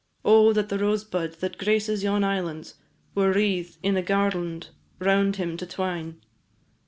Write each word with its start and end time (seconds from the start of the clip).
Oh, 0.25 0.51
that 0.53 0.69
the 0.69 0.79
rosebud 0.79 1.33
that 1.41 1.59
graces 1.59 2.01
yon 2.03 2.23
islands 2.23 2.73
Were 3.13 3.31
wreathed 3.31 3.77
in 3.83 3.95
a 3.95 4.01
garland 4.01 4.69
around 4.99 5.35
him 5.35 5.57
to 5.57 5.67
twine! 5.67 6.19